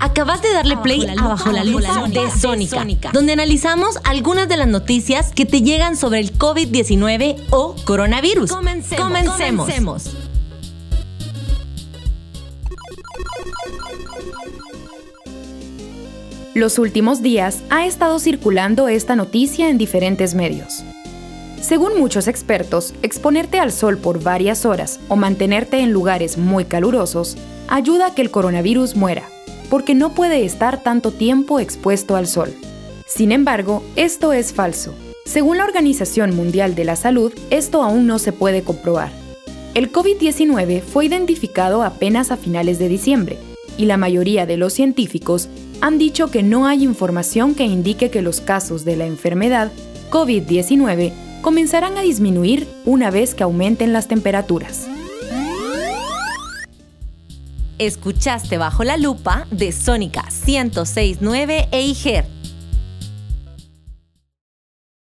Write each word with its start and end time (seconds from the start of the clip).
Acabas 0.00 0.42
de 0.42 0.52
darle 0.52 0.76
play 0.76 1.06
a 1.06 1.28
Bajo 1.28 1.50
la 1.50 1.64
Lupa 1.64 2.08
de 2.08 2.30
Sónica, 2.30 3.10
donde 3.12 3.32
analizamos 3.32 3.98
algunas 4.04 4.48
de 4.48 4.56
las 4.56 4.68
noticias 4.68 5.32
que 5.32 5.44
te 5.44 5.62
llegan 5.62 5.96
sobre 5.96 6.20
el 6.20 6.36
COVID-19 6.38 7.36
o 7.50 7.74
coronavirus. 7.84 8.52
Comencemos. 8.96 10.16
Los 16.54 16.78
últimos 16.78 17.22
días 17.22 17.62
ha 17.70 17.86
estado 17.86 18.18
circulando 18.20 18.88
esta 18.88 19.16
noticia 19.16 19.68
en 19.68 19.78
diferentes 19.78 20.34
medios. 20.34 20.84
Según 21.60 21.98
muchos 21.98 22.28
expertos, 22.28 22.94
exponerte 23.02 23.58
al 23.58 23.72
sol 23.72 23.98
por 23.98 24.22
varias 24.22 24.64
horas 24.64 25.00
o 25.08 25.16
mantenerte 25.16 25.80
en 25.80 25.92
lugares 25.92 26.38
muy 26.38 26.64
calurosos 26.64 27.36
ayuda 27.68 28.06
a 28.06 28.14
que 28.14 28.22
el 28.22 28.30
coronavirus 28.30 28.96
muera 28.96 29.24
porque 29.68 29.94
no 29.94 30.14
puede 30.14 30.44
estar 30.44 30.82
tanto 30.82 31.12
tiempo 31.12 31.60
expuesto 31.60 32.16
al 32.16 32.26
sol. 32.26 32.54
Sin 33.06 33.32
embargo, 33.32 33.82
esto 33.96 34.32
es 34.32 34.52
falso. 34.52 34.94
Según 35.24 35.58
la 35.58 35.64
Organización 35.64 36.34
Mundial 36.34 36.74
de 36.74 36.84
la 36.84 36.96
Salud, 36.96 37.32
esto 37.50 37.82
aún 37.82 38.06
no 38.06 38.18
se 38.18 38.32
puede 38.32 38.62
comprobar. 38.62 39.12
El 39.74 39.92
COVID-19 39.92 40.82
fue 40.82 41.06
identificado 41.06 41.82
apenas 41.82 42.30
a 42.30 42.36
finales 42.36 42.78
de 42.78 42.88
diciembre, 42.88 43.38
y 43.76 43.84
la 43.84 43.96
mayoría 43.96 44.46
de 44.46 44.56
los 44.56 44.72
científicos 44.72 45.48
han 45.80 45.98
dicho 45.98 46.30
que 46.30 46.42
no 46.42 46.66
hay 46.66 46.82
información 46.82 47.54
que 47.54 47.64
indique 47.64 48.10
que 48.10 48.22
los 48.22 48.40
casos 48.40 48.84
de 48.84 48.96
la 48.96 49.06
enfermedad 49.06 49.70
COVID-19 50.10 51.12
comenzarán 51.42 51.96
a 51.96 52.02
disminuir 52.02 52.66
una 52.84 53.10
vez 53.10 53.34
que 53.34 53.44
aumenten 53.44 53.92
las 53.92 54.08
temperaturas. 54.08 54.88
Escuchaste 57.78 58.58
bajo 58.58 58.82
la 58.82 58.96
lupa 58.96 59.46
de 59.52 59.70
Sónica 59.70 60.24
1069 60.46 61.68
e 61.70 61.82